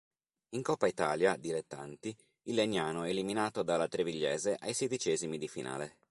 [0.55, 2.11] In Coppa Italia Dilettanti
[2.45, 5.97] il Legnano è eliminato dalla Trevigliese ai sedicesimi di finale.